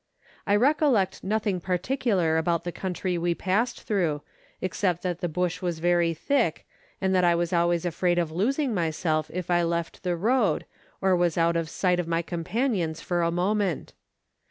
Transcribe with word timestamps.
I 0.47 0.55
recollect 0.55 1.23
nothing 1.23 1.59
particular 1.59 2.37
about 2.37 2.63
the 2.63 2.71
country 2.71 3.19
we 3.19 3.35
passed 3.35 3.83
through, 3.83 4.23
except 4.59 5.03
that 5.03 5.19
the 5.21 5.29
bush 5.29 5.61
was 5.61 5.77
very 5.77 6.15
thick, 6.15 6.65
and 6.99 7.13
that 7.13 7.23
I 7.23 7.35
was 7.35 7.53
always 7.53 7.85
afraid 7.85 8.17
of 8.17 8.31
losing 8.31 8.73
myself 8.73 9.29
if 9.31 9.51
I 9.51 9.61
left 9.61 10.01
the 10.01 10.15
road, 10.17 10.65
or 11.01 11.15
was 11.15 11.37
out 11.37 11.55
of 11.55 11.69
sight 11.69 11.99
of 11.99 12.07
my 12.07 12.23
companions 12.23 12.99
for 12.99 13.21
a 13.21 13.29
moment. 13.29 13.93